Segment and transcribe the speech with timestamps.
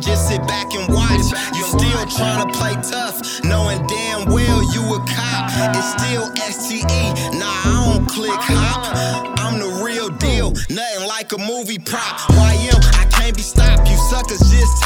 [0.00, 1.32] just sit back and watch.
[1.54, 5.50] You still trying to play tough, knowing damn well you a cop.
[5.74, 9.38] It's still STE, nah, I don't click hop.
[9.38, 12.18] I'm the real deal, nothing like a movie prop.
[12.30, 13.88] YM, I can't be stopped.
[13.88, 14.85] You suckers just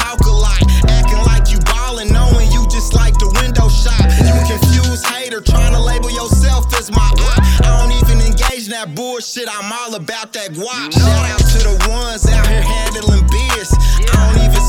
[5.31, 7.11] hater, trying to label yourself as my.
[7.63, 10.91] I don't even engage in that bullshit, I'm all about that guap.
[10.91, 13.71] Shout out to the ones out here handling biz.
[13.71, 14.60] I don't even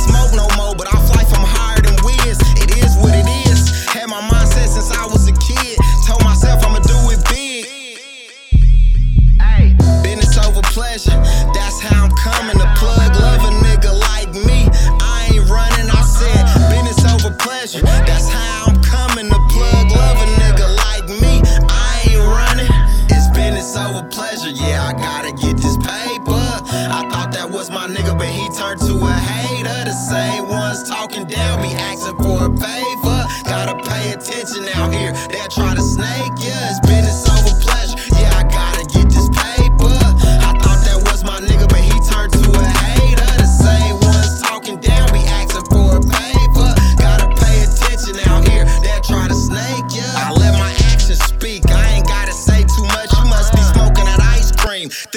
[24.11, 24.51] pleasure.
[24.51, 26.43] Yeah, I gotta get this paper.
[26.99, 29.85] I thought that was my nigga, but he turned to a hater.
[29.85, 33.21] The same ones talking down me, asking for a favor.
[33.45, 35.13] Gotta pay attention out here.
[35.31, 35.82] They'll try to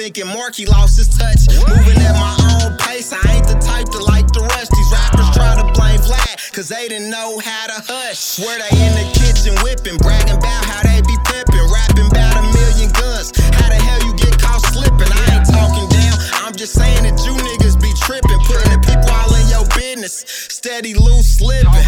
[0.06, 1.50] Thinking Markie lost his touch.
[1.66, 2.30] Moving at my
[2.62, 3.10] own pace.
[3.10, 4.70] I ain't the type to like the rest.
[4.70, 8.14] These rappers try to blame Vlad, cause they didn't know how to hush.
[8.14, 12.46] Swear they in the kitchen whipping, bragging about how they be pimping, rapping about a
[12.54, 13.34] million guns.
[13.58, 15.10] How the hell you get caught slipping?
[15.10, 16.14] I ain't talking down.
[16.38, 20.22] I'm just saying that you niggas be tripping, putting the people all in your business.
[20.54, 21.82] Steady loose slipping.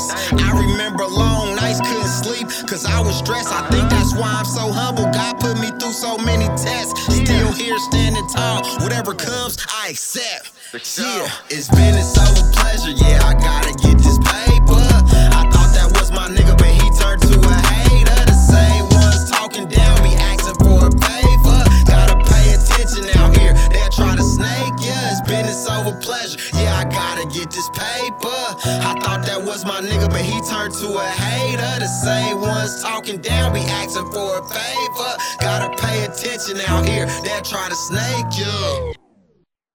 [0.00, 0.38] I'm.
[0.38, 3.52] I remember long nights couldn't sleep cause I was stressed.
[3.52, 5.04] I think that's why I'm so humble.
[5.12, 7.14] God put me through so many tests.
[7.14, 8.64] Still here standing tall.
[8.80, 10.52] Whatever comes, I accept.
[10.72, 12.94] Yeah, it's business over pleasure.
[12.94, 14.86] Yeah, I gotta get this paper.
[15.34, 18.20] I thought that was my nigga, but he turned to a hater.
[18.24, 21.60] The same ones talking down me, asking for a favor.
[21.90, 23.52] Gotta pay attention out here.
[23.74, 24.94] They'll try to snake ya.
[25.10, 26.38] It's business over pleasure.
[26.54, 28.38] Yeah, I gotta get this paper.
[28.86, 29.19] I thought
[29.50, 31.80] was my nigga, but he turned to a hater.
[31.80, 35.12] The same ones talking down be asking for a favor.
[35.40, 37.06] Gotta pay attention out here.
[37.24, 39.09] They'll try to snake ya.